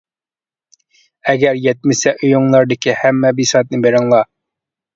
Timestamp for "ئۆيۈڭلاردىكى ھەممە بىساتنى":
2.15-3.85